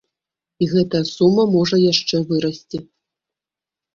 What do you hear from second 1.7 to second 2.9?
яшчэ вырасці.